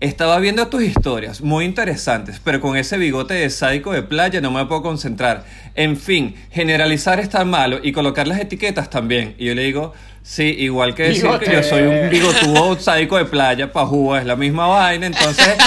[0.00, 4.50] estaba viendo tus historias, muy interesantes, pero con ese bigote de sádico de playa no
[4.50, 5.44] me puedo concentrar.
[5.74, 9.34] En fin, generalizar está malo y colocar las etiquetas también.
[9.38, 13.26] Y yo le digo, sí, igual que decir que yo soy un bigotudo sádico de
[13.26, 15.56] playa, pajúa, es la misma vaina, entonces...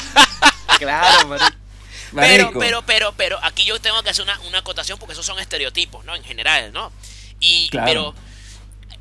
[0.79, 1.62] Claro, marico.
[2.15, 5.39] Pero, pero, pero, pero, aquí yo tengo que hacer una, una acotación porque esos son
[5.39, 6.15] estereotipos, ¿no?
[6.15, 6.91] En general, ¿no?
[7.39, 7.85] Y, Claro.
[7.87, 8.15] pero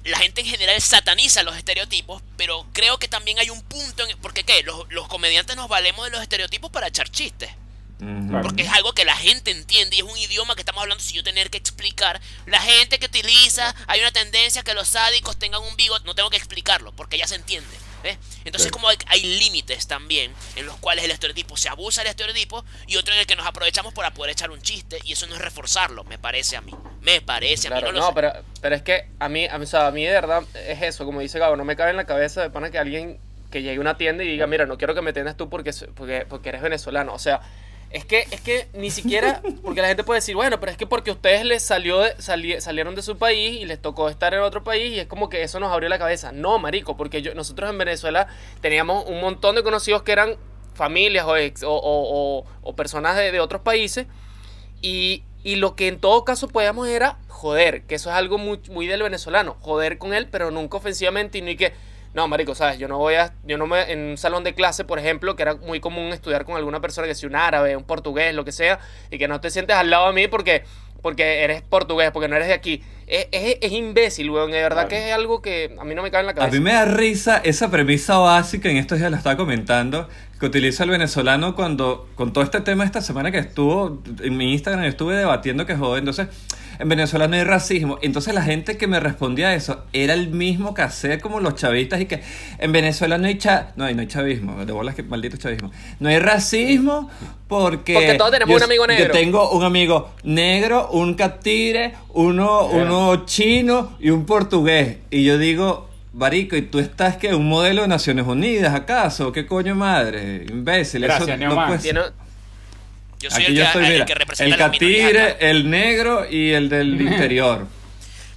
[0.04, 4.18] la gente en general sataniza los estereotipos, pero creo que también hay un punto en...
[4.18, 7.50] Porque qué, los, los comediantes nos valemos de los estereotipos para echar chistes.
[8.42, 11.18] Porque es algo que la gente entiende y es un idioma que estamos hablando sin
[11.18, 12.20] yo tener que explicar.
[12.46, 16.28] La gente que utiliza, hay una tendencia que los sádicos tengan un bigote, no tengo
[16.28, 17.76] que explicarlo, porque ya se entiende.
[18.02, 18.18] ¿Ves?
[18.44, 18.70] Entonces Sí.
[18.70, 22.96] como hay, hay límites también en los cuales el estereotipo se abusa del estereotipo y
[22.96, 25.40] otro en el que nos aprovechamos para poder echar un chiste y eso no es
[25.40, 26.72] reforzarlo, me parece a mí.
[27.00, 28.12] Me parece a mí, no no, sé.
[28.14, 30.82] pero, pero es que a mí, a mí, o sea, a mí de verdad es
[30.82, 33.18] eso, como dice Gabo, no me cabe en la cabeza de pana que alguien
[33.50, 35.72] que llegue a una tienda y diga, mira, no quiero que me atiendas tú porque,
[35.94, 37.12] porque, porque eres venezolano.
[37.12, 37.40] O sea,
[37.92, 40.86] es que, es que ni siquiera, porque la gente puede decir, bueno, pero es que
[40.86, 44.40] porque ustedes les salió de- sali- salieron de su país y les tocó estar en
[44.40, 46.32] otro país y es como que eso nos abrió la cabeza.
[46.32, 48.26] No, marico, porque nosotros en Venezuela
[48.60, 50.36] teníamos un montón de conocidos que eran
[50.74, 51.32] familias o,
[51.66, 54.06] o, o- personas de, de otros países
[54.80, 58.60] y, y lo que en todo caso podíamos era joder, que eso es algo muy,
[58.70, 61.72] muy del venezolano, joder con él, pero nunca ofensivamente y no y que,
[62.14, 64.84] no, marico, sabes, yo no voy a, yo no me, en un salón de clase,
[64.84, 67.84] por ejemplo, que era muy común estudiar con alguna persona que sea un árabe, un
[67.84, 68.78] portugués, lo que sea,
[69.10, 70.64] y que no te sientes al lado de mí porque,
[71.00, 72.82] porque eres portugués, porque no eres de aquí.
[73.06, 74.88] Es, es, es imbécil, weón, de verdad Claro.
[74.90, 76.54] que es algo que a mí no me cae en la A cabeza.
[76.54, 80.84] mí me da risa esa premisa básica, en estos días la estaba comentando, que utiliza
[80.84, 85.16] el venezolano cuando, con todo este tema esta semana que estuvo, en mi Instagram estuve
[85.16, 86.28] debatiendo que joder, entonces,
[86.82, 87.98] en Venezuela no hay racismo.
[88.02, 91.54] Entonces la gente que me respondía a eso era el mismo que hacer como los
[91.54, 92.22] chavistas y que
[92.58, 95.70] en Venezuela no hay cha no hay, no hay chavismo, de bolas que maldito chavismo.
[96.00, 97.08] No hay racismo
[97.48, 97.94] porque...
[97.94, 99.06] Porque todos tenemos yo- un amigo negro.
[99.06, 102.82] Yo tengo un amigo negro, un catire, uno, Yeah.
[102.82, 104.98] uno chino y un portugués.
[105.10, 109.32] Y yo digo, Barico, ¿y tú estás que un modelo de Naciones Unidas acaso?
[109.32, 110.44] ¿Qué coño madre?
[110.50, 111.02] Imbécil.
[111.02, 111.68] Gracias, eso Neomar.
[111.68, 112.12] puede ser.
[113.22, 116.28] Yo soy Aquí el yo que, estoy, el mira, que representa el catire, el negro
[116.28, 117.68] y el del interior.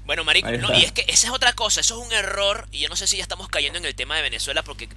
[0.06, 2.78] Bueno, marico, no, y es que esa es otra cosa, eso es un error, y
[2.78, 4.88] yo no sé si ya estamos cayendo en el tema de Venezuela, porque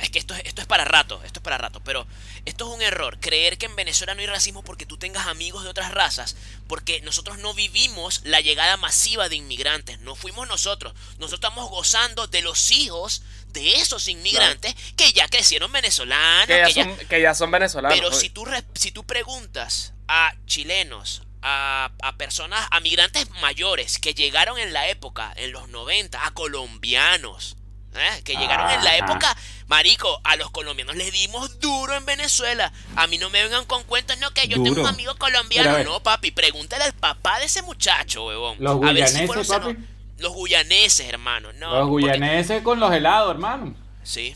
[0.00, 2.06] es que esto, es- esto es para rato, esto es para rato, pero
[2.44, 5.62] esto es un error, creer que en Venezuela no hay racismo porque tú tengas amigos
[5.64, 6.36] de otras razas,
[6.68, 12.26] porque nosotros no vivimos la llegada masiva de inmigrantes, no fuimos nosotros, nosotros estamos gozando
[12.26, 16.96] de los hijos de esos inmigrantes que ya crecieron venezolanos, que, ya que ya- son,
[17.08, 17.96] que ya son venezolanos.
[17.98, 18.20] pero oye.
[18.20, 24.14] si tú, re- si tú preguntas a chilenos, a, a personas, a migrantes mayores que
[24.14, 27.56] llegaron en la época, en los 90, a colombianos,
[27.98, 28.22] ¿eh?
[28.24, 32.72] que llegaron en la época, marico, a los colombianos les dimos duro en Venezuela.
[32.96, 35.84] A mí no me vengan con cuentos, no, que yo tengo un amigo colombiano.
[35.84, 38.56] No, papi, pregúntale al papá de ese muchacho, huevón.
[38.60, 39.86] Los A ver si fueron.
[40.18, 41.52] Los guyaneses, hermano.
[41.54, 43.74] No, Los porque- guyaneses con los helados, hermano.
[44.02, 44.34] Sí.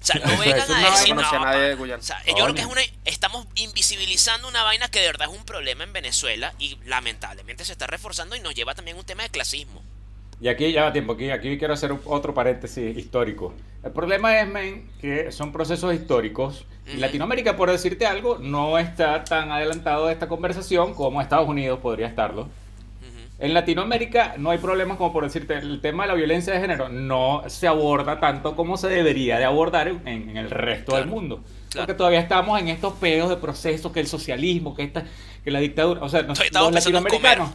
[0.00, 1.74] O sea, no vengan eso a decir no, a nadie de pana.
[1.76, 2.00] Guyana.
[2.00, 5.36] O sea, yo creo que es una estamos invisibilizando una vaina que de verdad es
[5.36, 9.06] un problema en Venezuela y lamentablemente se está reforzando y nos lleva también a un
[9.06, 9.82] tema de clasismo.
[10.40, 13.52] Y aquí ya va tiempo, aquí, aquí quiero hacer otro paréntesis histórico.
[13.84, 16.64] El problema es, men, que son procesos históricos.
[16.86, 16.96] Y.
[16.96, 22.06] Latinoamérica, por decirte algo, no está tan adelantado de esta conversación como Estados Unidos podría
[22.06, 22.48] estarlo.
[23.38, 26.90] En Latinoamérica no hay problemas como por decirte, el tema de la violencia de género
[26.90, 31.40] no se aborda tanto como se debería de abordar en, en el resto del mundo.
[31.70, 31.86] claro.
[31.86, 35.04] Porque todavía estamos en estos peos de procesos, que el socialismo, que esta,
[35.44, 37.50] que la dictadura, o sea, nos- los latinoamericanos,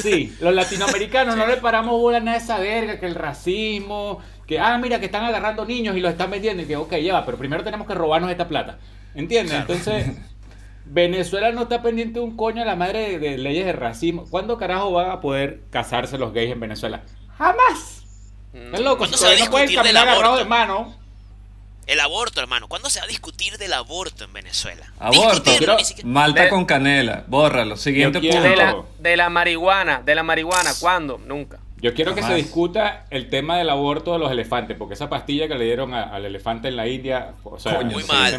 [0.00, 4.20] sí, los latinoamericanos no le paramos bola a nada de esa verga, que el racismo,
[4.46, 7.14] que, ah, mira, que están agarrando niños y los están vendiendo, y que, ok, ya
[7.14, 8.78] va, pero primero tenemos que robarnos esta plata,
[9.14, 9.54] ¿entiendes?
[9.54, 10.06] Entonces...
[10.90, 14.24] Venezuela no está pendiente de un coño a la madre de, de leyes de racismo.
[14.30, 17.02] ¿Cuándo carajo van a poder casarse los gays en Venezuela?
[17.36, 18.04] ¡Jamás!
[18.54, 18.74] Mm.
[18.74, 20.96] Es loco, ¿Cuándo se va a no discutir del agarrados de mano.
[21.88, 22.68] El aborto, hermano.
[22.68, 24.92] ¿Cuándo se va a discutir del aborto en Venezuela?
[24.98, 25.50] Aborto.
[25.76, 27.24] Ni siquiera- Malta De- con canela.
[27.26, 27.76] Bórralo.
[27.76, 28.50] Siguiente Yo quiero- punto.
[28.50, 31.18] de, la, de la marihuana, de la marihuana, ¿cuándo?
[31.26, 31.58] Nunca.
[31.80, 35.48] Yo quiero que se discuta el tema del aborto de los elefantes, porque esa pastilla
[35.48, 38.32] que le dieron a- al elefante en la India, o sea, Coño, Muy me mal.
[38.32, 38.38] parece-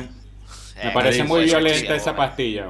[0.84, 2.68] Me Eh, parece muy violenta esa pastilla.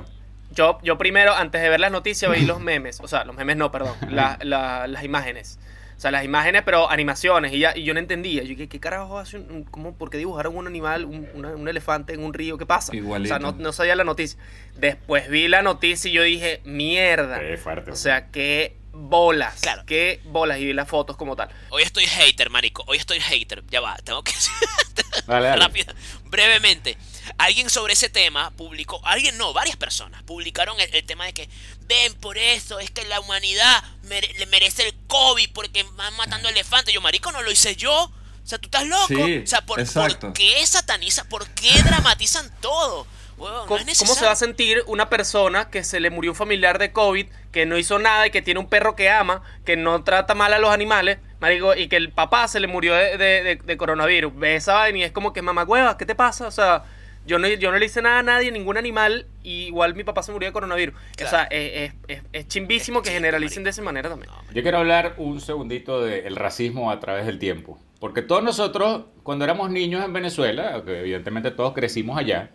[0.52, 3.00] Yo, yo primero, antes de ver las noticias, veí los memes.
[3.02, 3.96] O sea, los memes no, perdón.
[4.10, 5.60] la- la- las imágenes.
[6.00, 7.52] O sea, las imágenes, pero animaciones.
[7.52, 8.42] Y, ya, y yo no entendía.
[8.44, 11.50] Yo, ¿qué, qué carajo hace un, un- cómo, ¿Por qué dibujaron un animal, un, una-
[11.50, 12.58] un elefante en un río?
[12.58, 12.96] ¿Qué pasa?
[12.96, 13.36] Igualito.
[13.36, 14.40] O sea, no, no sabía la noticia.
[14.78, 17.42] Después vi la noticia y yo dije, mierda.
[17.42, 17.92] Qué fuerte.
[17.92, 19.60] O sea, qué bolas.
[19.60, 19.84] Claro.
[19.86, 20.60] Qué bolas.
[20.60, 21.50] Y vi las fotos como tal.
[21.70, 22.86] Hoy estoy hater, marico.
[22.88, 23.62] Hoy estoy hater.
[23.70, 24.32] Ya va, tengo que
[25.28, 25.62] Dale, dale.
[25.62, 25.94] rápido,
[26.30, 26.96] brevemente.
[27.38, 31.50] Alguien sobre ese tema publicó, alguien no, varias personas publicaron el, el tema de que
[31.88, 36.50] ven por eso es que la humanidad mere- le merece el COVID porque van matando
[36.50, 36.94] elefantes.
[36.94, 37.94] Yo, marico, no lo hice yo.
[38.04, 39.06] O sea, tú estás loco.
[39.08, 40.28] Sí, o sea, ¿por, exacto.
[40.28, 41.28] ¿por qué satanizan?
[41.30, 43.06] ¿Por qué dramatizan todo?
[43.38, 46.78] No ¿Cómo, cómo se va a sentir una persona que se le murió un familiar
[46.78, 50.04] de COVID, que no hizo nada y que tiene un perro que ama, que no
[50.04, 53.44] trata mal a los animales, Marico, y que el papá se le murió de, de-
[53.44, 54.36] de- de coronavirus.
[54.36, 56.48] Ve esa vaina y es como que, mamá hueva, ¿qué te pasa?
[56.48, 56.84] O sea,
[57.26, 60.24] yo no, yo no le hice nada a nadie, ningún animal, y igual mi papá
[60.24, 60.96] se murió de coronavirus.
[60.96, 64.32] O sea, es, es, es, es chimbísimo Es que generalicen de esa manera también.
[64.54, 67.80] Yo quiero hablar un segundito del racismo a través del tiempo.
[68.00, 72.50] Porque todos nosotros, cuando éramos niños en Venezuela, que evidentemente todos crecimos allá,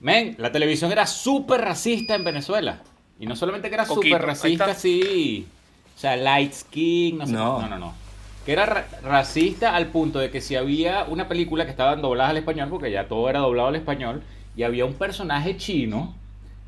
[0.00, 2.82] men, la televisión era súper racista en Venezuela.
[3.18, 5.48] Y no solamente que era súper racista, sí.
[5.96, 7.32] O sea, light skin, no sé.
[7.32, 7.60] No.
[7.60, 8.07] No, no, no.
[8.48, 12.30] Que era ra- racista al punto de que si había una película que estaba doblada
[12.30, 14.22] al español, porque ya todo era doblado al español,
[14.56, 16.14] y había un personaje chino,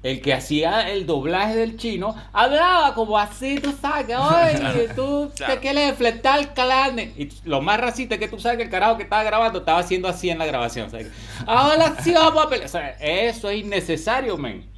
[0.03, 5.57] el que hacía el doblaje del chino, hablaba como así, tú sabes, oye, tú te
[5.59, 7.15] quieres enfrentar al carne.
[7.17, 9.79] Y lo más racista es que tú sabes que el carajo que estaba grabando estaba
[9.79, 10.91] haciendo así en la grabación.
[10.91, 11.07] que,
[11.47, 12.67] Ahora sí vamos a pelear.
[12.67, 14.70] O sea, eso es innecesario, men.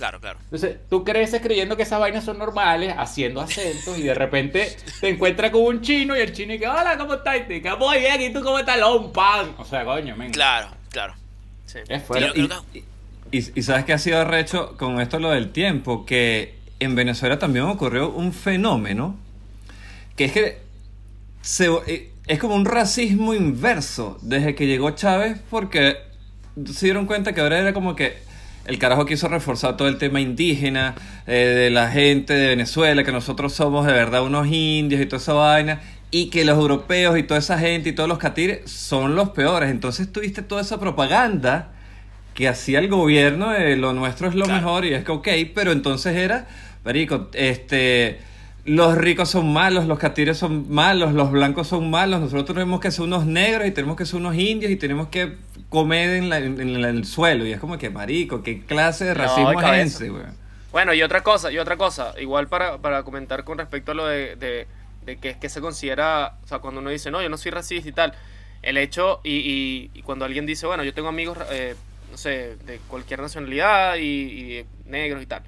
[0.00, 0.38] Claro, claro.
[0.44, 5.10] Entonces, tú creces creyendo que esas vainas son normales, haciendo acentos, y de repente te
[5.10, 7.36] encuentras con un chino y el chino dice, hola, ¿cómo estás?
[7.36, 8.78] Y te dice, muy bien, ¿y tú cómo estás?
[8.78, 9.54] Long pan.
[9.58, 10.32] O sea, coño, men.
[10.32, 11.12] Claro, claro.
[11.66, 11.80] Sí.
[11.86, 12.32] Es fuerte.
[12.72, 12.84] que-
[13.30, 17.38] Y, y sabes que ha sido arrecho con esto lo del tiempo, que en Venezuela
[17.38, 19.16] también ocurrió un fenómeno,
[20.16, 20.58] que es que
[21.42, 25.98] se- eh, es como un racismo inverso desde que llegó Chávez, porque
[26.72, 28.29] se dieron cuenta que ahora era como que
[28.66, 30.94] el carajo quiso reforzar todo el tema indígena,
[31.26, 35.20] eh, de la gente de Venezuela, que nosotros somos de verdad unos indios y toda
[35.20, 39.14] esa vaina, y que los europeos y toda esa gente y todos los catires son
[39.14, 39.70] los peores.
[39.70, 41.68] Entonces tuviste toda esa propaganda
[42.34, 44.60] que hacía el gobierno de lo nuestro es lo Claro.
[44.60, 46.46] mejor y es que ok, pero entonces era,
[46.84, 48.20] marico, este,
[48.64, 52.90] los ricos son malos, los catires son malos, los blancos son malos, nosotros tenemos que
[52.90, 55.34] ser unos negros y tenemos que ser unos indios y tenemos que
[55.68, 57.46] comer en, la- en- en el suelo.
[57.46, 60.24] Y es como que marico, qué clase de racismo es ese, güey?
[60.72, 64.06] Bueno, y otra cosa, y otra cosa, igual para, para comentar con respecto a lo
[64.06, 64.66] de, de,
[65.04, 67.88] de que, que se considera, o sea, cuando uno dice, no, yo no soy racista
[67.88, 68.12] y tal,
[68.62, 71.74] el hecho, y, y, y cuando alguien dice, bueno, yo tengo amigos, eh,
[72.12, 75.42] no sé, de cualquier nacionalidad y, y negros y tal,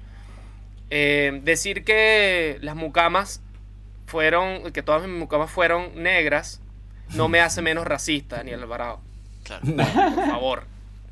[0.95, 3.41] eh, decir que las mucamas
[4.05, 6.61] fueron, que todas mis mucamas fueron negras,
[7.15, 9.01] no me hace menos racista, Daniel Alvarado,
[9.43, 9.65] Claro.
[9.65, 10.67] por favor.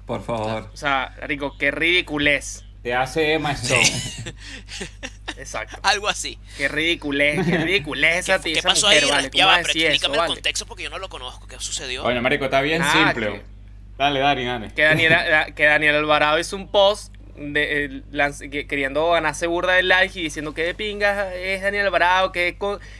[0.05, 0.69] Por favor.
[0.71, 2.63] O sea, Rico, qué ridiculez.
[2.83, 3.81] Te hace Emma Stone.
[5.37, 5.77] Exacto.
[5.83, 6.37] Algo así.
[6.57, 9.09] Qué ridiculez, qué ridiculez esa, ¿Qué, qué pasó mujer, ahí?
[9.09, 9.29] vale.
[9.33, 10.33] Ya ¿Cómo va, pero eso, explícame el vale?
[10.33, 11.47] contexto porque yo no lo conozco.
[11.47, 12.03] ¿Qué sucedió?
[12.03, 13.27] Coño, marico, está bien Nada, simple.
[13.33, 13.43] que-
[13.97, 14.73] Dale, Dani, dale.
[14.73, 15.13] Que Daniel,
[15.55, 20.19] que Daniel Alvarado hizo un post de, eh, lanz- que- queriendo ganarse burda de like
[20.19, 22.57] y diciendo que de pinga es Daniel Alvarado, que,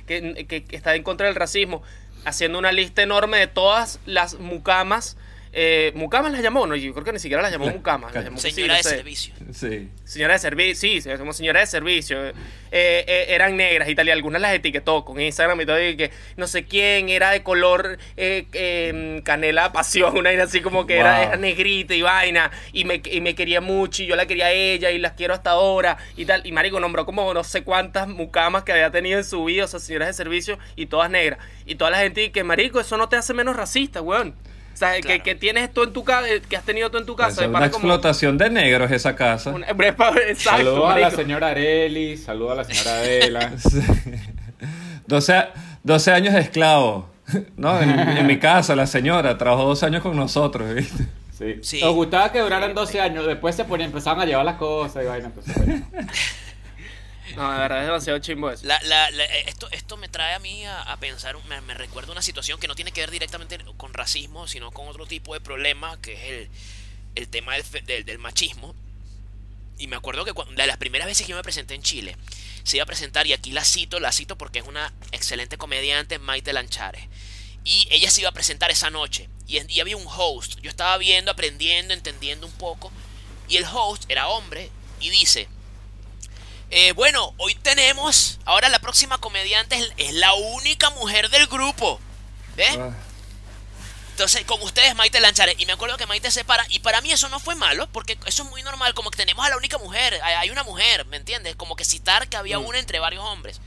[0.08, 1.84] que- que está en contra del racismo,
[2.26, 5.18] haciendo una lista enorme de todas las mucamas.
[5.54, 8.14] Eh, mucamas las llamó, no, yo creo que ni siquiera las llamó La- mucamas.
[8.16, 8.90] las llamó sí, Señora no de sé.
[8.90, 9.34] servicio.
[9.52, 9.90] Sí.
[10.06, 12.26] Señora de servicio, sí, somos señora de servicio.
[12.28, 12.34] Eh,
[12.72, 16.12] eh, eran negras y tal, y algunas las etiquetó con Instagram y todo, y que
[16.38, 20.98] no sé quién era de color eh, eh, canela pasión, una vaina así como que
[20.98, 24.52] era negrita y vaina, y me, y me quería mucho, y yo la quería a
[24.54, 26.46] ella, y las quiero hasta ahora, y tal.
[26.46, 29.68] Y Marico nombró como no sé cuántas mucamas que había tenido en su vida, o
[29.68, 31.40] sea, señoras de servicio, y todas negras.
[31.66, 34.34] Y toda la gente, y que Marico, eso no te hace menos racista, weón.
[34.74, 35.24] O sea, que, Claro.
[35.24, 37.60] que tienes tú en tu casa, que has tenido tú en tu casa, de una
[37.60, 39.52] pana como- explotación de negros esa casa.
[39.52, 43.52] una- Exacto, Saludos a la señora Areli, saludos a la señora Adela.
[43.58, 43.80] Sí.
[45.08, 45.44] 12,
[45.84, 47.10] 12 años de esclavo.
[47.58, 51.06] No, en, en mi casa, la señora trabajó dos años con nosotros, ¿viste?
[51.38, 51.56] Sí.
[51.64, 51.82] Sí.
[51.82, 55.08] Nos gustaba que duraran 12 años, después se ponían, empezaban a llevar las cosas y
[55.08, 55.28] vaina.
[55.28, 55.86] entonces, bueno.
[57.36, 58.66] No, de verdad es demasiado chimbo eso.
[58.66, 61.74] La, la- la- eh, esto, esto me trae a mí a, a pensar, me, me
[61.74, 65.34] recuerda una situación que no tiene que ver directamente con racismo, sino con otro tipo
[65.34, 66.50] de problema, que es el,
[67.16, 68.76] el tema del, del, del machismo.
[69.78, 72.16] Y me acuerdo que cuando, de las primeras veces que yo me presenté en Chile,
[72.64, 76.20] se iba a presentar, y aquí la cito, la cito porque es una excelente comediante,
[76.20, 77.04] Maite Lanchares.
[77.64, 79.28] Y ella se iba a presentar esa noche.
[79.48, 80.60] Y, y había un host.
[80.62, 82.92] Yo estaba viendo, aprendiendo, entendiendo un poco.
[83.50, 85.48] Y el host era hombre y dice,
[86.72, 92.00] eh, bueno, hoy tenemos, ahora la próxima comediante es, es la única mujer del grupo.
[92.56, 92.78] ¿Ves?
[92.78, 92.96] Ah,
[94.12, 95.56] Entonces, con ustedes Maite Lanchares.
[95.58, 96.66] Y me acuerdo que Maite se para.
[96.70, 98.94] Y para mí eso no fue malo, porque eso es muy normal.
[98.94, 100.20] Como que tenemos a la única mujer.
[100.24, 101.56] Hay, una mujer, ¿me entiendes?
[101.58, 103.60] Como que citar que había una entre varios hombres.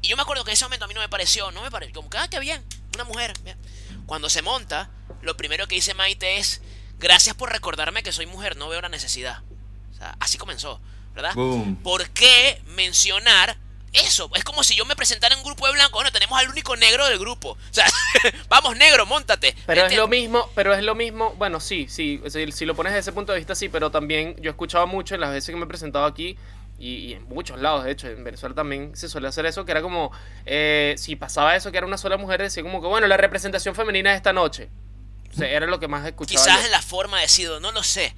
[0.00, 1.70] Y yo me acuerdo que en ese momento a mí no me pareció, no me
[1.70, 1.94] pareció.
[1.94, 3.34] Como que, ah, qué bien, una mujer.
[3.44, 3.58] bien.
[4.06, 4.90] Cuando se monta,
[5.22, 6.60] lo primero que dice Maite es:
[6.98, 9.42] Gracias por recordarme que soy mujer, no veo la necesidad.
[9.92, 10.80] O sea, así comenzó,
[11.18, 11.34] ¿verdad?
[11.34, 11.76] Boom.
[11.82, 13.56] ¿Por qué mencionar
[13.92, 14.30] eso?
[14.34, 15.94] Es como si yo me presentara en un grupo de blancos.
[15.94, 17.50] Bueno, tenemos al único negro del grupo.
[17.50, 17.86] O sea,
[18.48, 19.54] vamos, negro, montate.
[19.66, 22.76] Pero es ¿Me lo mismo, pero es lo mismo, bueno, sí, sí, si, si lo
[22.76, 25.32] pones desde ese punto de vista, sí, pero también yo he escuchado mucho en las
[25.32, 26.36] veces que me he presentado aquí
[26.78, 29.72] y, y en muchos lados, de hecho, en Venezuela también se suele hacer eso, que
[29.72, 30.12] era como,
[30.46, 33.74] eh, si pasaba eso, que era una sola mujer, decía como que, bueno, la representación
[33.74, 34.68] femenina de esta noche.
[35.32, 36.40] O sea, era lo que más escuchaba.
[36.40, 36.66] Quizás yo.
[36.66, 38.14] en la forma de decirlo, no lo sé.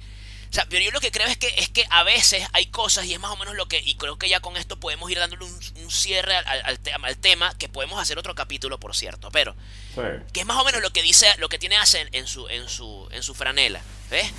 [0.51, 3.05] O sea, pero yo lo que creo es que, es que a veces hay cosas,
[3.05, 5.17] y es más o menos lo que, y creo que ya con esto podemos ir
[5.17, 8.93] dándole un, un cierre al, al tema, al tema, que podemos hacer otro capítulo, por
[8.93, 9.55] cierto, pero
[9.95, 10.01] Sí.
[10.33, 12.49] que es más o menos lo que dice, lo que tiene Ace en, en su,
[12.49, 14.29] en su, en su franela, ¿ves?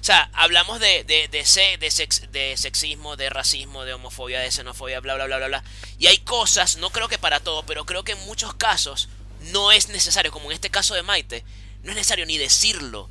[0.00, 4.98] O sea, hablamos de, de, de, sex- de sexismo, de racismo, de homofobia, de xenofobia,
[5.00, 5.64] bla, bla, bla, bla, bla.
[5.98, 9.08] Y hay cosas, no creo que para todo, pero creo que en muchos casos
[9.52, 11.44] no es necesario, como en este caso de Maite,
[11.84, 13.08] no es necesario ni decirlo,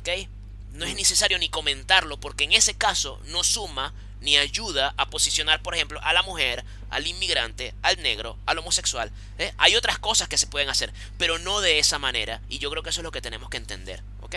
[0.00, 0.28] ¿ok?
[0.72, 5.62] No es necesario ni comentarlo, porque en ese caso no suma ni ayuda a posicionar,
[5.62, 9.10] por ejemplo, a la mujer, al inmigrante, al negro, al homosexual.
[9.38, 9.52] ¿eh?
[9.58, 12.40] Hay otras cosas que se pueden hacer, pero no de esa manera.
[12.48, 14.36] Y yo creo que eso es lo que tenemos que entender, ¿ok?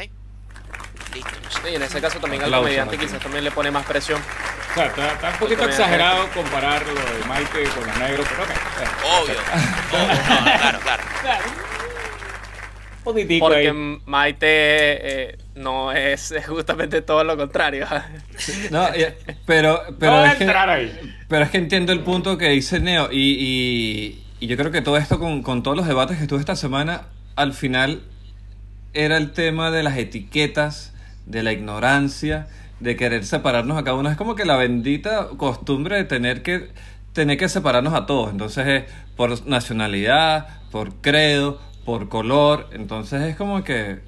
[1.14, 1.60] Listo, no sé.
[1.64, 4.22] Sí, en ese caso también al comediante quizás también le pone más presión.
[4.22, 8.44] O sea, está, está un poquito exagerado comparar lo de Maite con los negros, pero
[8.44, 8.50] ok.
[9.04, 9.40] Obvio,
[9.92, 11.44] obvio, no, claro, claro.
[13.04, 14.02] Positivo Porque ahí.
[14.06, 17.88] Maite eh, no es, es justamente todo lo contrario.
[18.72, 18.88] No,
[19.46, 21.16] pero, pero no es que, entrar ahí.
[21.28, 24.82] pero es que entiendo el punto que dice Neo y, y, y yo creo que
[24.82, 27.04] todo esto con, con todos los debates que estuve esta semana,
[27.36, 28.02] al final
[28.94, 30.94] era el tema de las etiquetas,
[31.26, 32.48] de la ignorancia,
[32.80, 34.10] de querer separarnos a cada uno.
[34.10, 36.72] Es como que la bendita costumbre de tener que
[37.14, 38.32] tener que separarnos a todos.
[38.32, 38.84] Entonces es
[39.16, 42.70] por nacionalidad, por credo, por color.
[42.74, 44.00] Entonces es como que,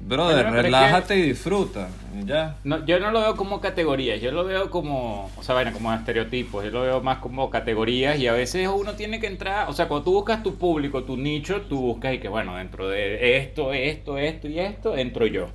[0.00, 1.88] brother, es que- relájate y disfruta.
[2.26, 2.56] ya.
[2.64, 5.92] No, yo no lo veo como categorías, yo lo veo como, o sea, bueno, como
[5.92, 9.72] estereotipos, yo lo veo más como categorías y a veces uno tiene que entrar, o
[9.72, 13.36] sea, cuando tú buscas tu público, tu nicho, tú buscas y que, bueno, dentro de
[13.38, 15.48] esto, esto, esto y esto, entro yo.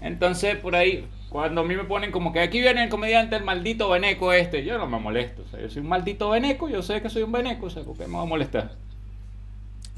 [0.00, 3.44] Entonces, por ahí, cuando a mí me ponen como que aquí viene el comediante, el
[3.44, 6.82] maldito veneco este, yo no me molesto, o sea, yo soy un maldito veneco, yo
[6.82, 8.72] sé que soy un veneco, o sea, ¿por qué me va a molestar?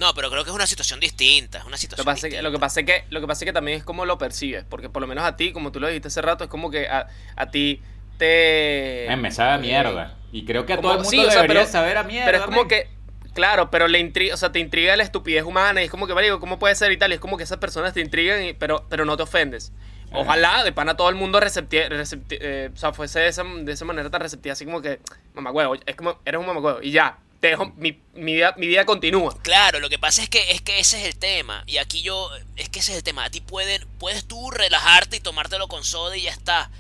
[0.01, 2.21] No, pero creo que es una situación distinta, es una Lo que, situación pasa es
[2.23, 2.43] que, distinta.
[2.43, 4.65] lo, que pasa es que, lo que pasa es que también es como lo percibes,
[4.69, 6.89] porque por lo menos a ti, como tú lo dijiste hace rato, es como que
[6.89, 7.83] a, a ti
[8.19, 9.07] te...
[9.13, 10.17] Eh, me sabe a mierda.
[10.33, 12.03] Y creo que a como- todo el mundo sí, o sea, debería pero- saber a
[12.05, 12.25] mierda.
[12.27, 12.69] Pero es como men.
[12.69, 12.89] que,
[13.35, 16.15] claro, pero le intriga, o sea, te intriga la estupidez humana y es como que,
[16.15, 17.11] marico, ¿cómo puede ser y tal?
[17.11, 19.73] Y es como que esas personas te intrigan, y- pero, pero no te ofendes.
[20.13, 23.71] Ojalá de pana todo el mundo recepti recepti- eh, o sea, fuese de esa, de
[23.73, 24.99] esa manera tan receptiva, así como que,
[25.35, 28.55] mamá huevo, es como, eres un mamá huevo, y ya, te dejo, mi, mi, vida,
[28.59, 29.37] mi vida continúa.
[29.43, 31.65] Claro, lo que pasa es que es que ese es el tema.
[31.67, 33.25] Y aquí yo, es que ese es el tema.
[33.25, 36.71] A ti pueden, puedes tú relajarte y tomártelo con soda y ya está.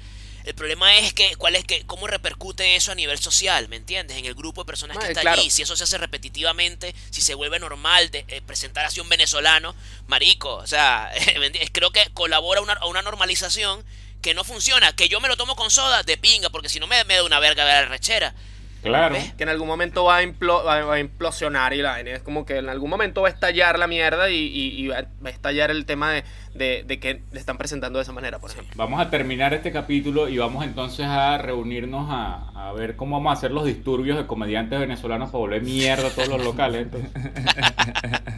[0.44, 4.16] El problema es que, ¿cuál es que, cómo repercute eso a nivel social, ¿me entiendes?
[4.16, 5.40] En el grupo de personas que está claro.
[5.40, 5.50] allí.
[5.50, 9.74] Si eso se hace repetitivamente, si se vuelve normal de eh, presentar así un venezolano,
[10.08, 10.56] marico.
[10.56, 11.10] O sea,
[11.72, 13.84] creo que colabora a una, a una normalización
[14.20, 14.94] que no funciona.
[14.94, 17.24] Que yo me lo tomo con soda, de pinga, porque si no me, me da
[17.24, 18.34] una verga de la rechera.
[18.82, 19.14] Claro.
[19.14, 19.34] ¿Ves?
[19.34, 22.12] Que en algún momento va a, implo- va a implosionar y la vaina.
[22.12, 24.98] Es como que en algún momento va a estallar la mierda y, y- y va
[25.24, 28.50] a estallar el tema de, de- de que le están presentando de esa manera, por
[28.50, 28.72] ejemplo.
[28.76, 33.30] Vamos a terminar este capítulo y vamos entonces a reunirnos a, a ver cómo vamos
[33.30, 36.82] a hacer los disturbios de comediantes venezolanos para volver mierda a todos los locales.
[36.90, 37.10] entonces.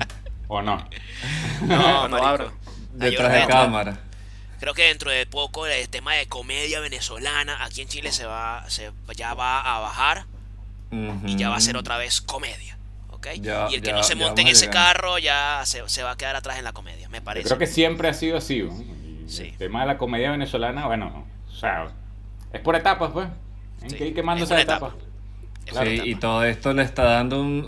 [0.49, 0.85] ¿O no?
[1.63, 2.53] No, No, abro.
[2.93, 3.99] Detrás de cámara.
[4.61, 8.65] Creo que dentro de poco el tema de comedia venezolana aquí en Chile se va,
[8.69, 10.27] se, ya va a bajar
[10.93, 12.77] y ya va a ser otra vez comedia.
[13.11, 13.29] ¿ok?
[13.41, 16.11] Ya- y el que ya- no se monte en ese carro ya se, se va
[16.13, 17.47] a quedar atrás en la comedia, me Yo parece.
[17.47, 18.67] creo que siempre ha sido así.
[19.29, 19.45] Sí.
[19.45, 21.87] El tema de la comedia venezolana, bueno, o sea,
[22.53, 23.29] es por etapas, pues.
[23.83, 24.93] Hay Sí, que ir quemando es esas etapas.
[24.95, 25.05] etapa.
[25.65, 25.89] Claro.
[25.91, 27.65] Sí, y todo esto le está dando un-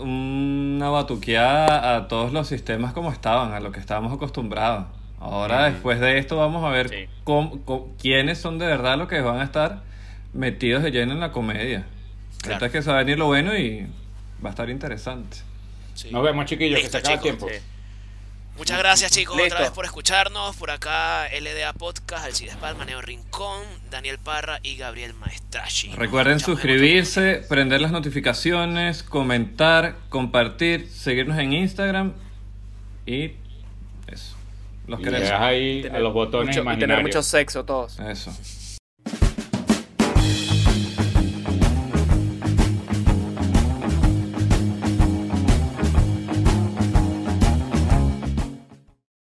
[0.75, 4.87] una batuqueada a todos los sistemas como estaban, a lo que estábamos acostumbrados.
[5.19, 7.05] Ahora, después de esto, vamos a ver Sí.
[7.23, 9.81] cómo- cómo- quiénes son de verdad los que van a estar
[10.33, 11.85] metidos de lleno en la comedia.
[12.45, 12.53] Claro.
[12.55, 13.87] Ahorita es que se va a venir lo bueno y
[14.43, 15.37] va a estar interesante.
[15.93, 16.09] Sí.
[16.11, 17.47] Nos vemos, chiquillos, Listo, que se acaba el tiempo.
[17.49, 17.55] Sí.
[18.57, 19.53] Muchas gracias chicos Listo.
[19.55, 20.55] otra vez por escucharnos.
[20.55, 25.89] Por acá LDA Podcast, Alcides Palma, Neo Rincón, Daniel Parra y Gabriel Maestrachi.
[25.89, 32.13] Recuerden suscribirse, prender las notificaciones, comentar, compartir, seguirnos en Instagram
[33.05, 33.31] y
[34.07, 34.35] eso.
[34.87, 35.31] Los queremos.
[35.31, 37.99] ahí a los botones mucho- y tener mucho sexo todos.
[37.99, 38.31] Eso.